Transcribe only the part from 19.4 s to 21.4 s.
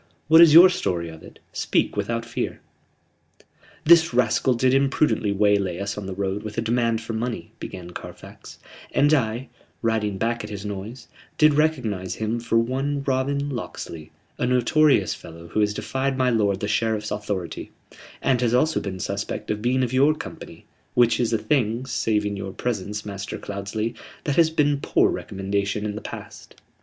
of being of your company which is a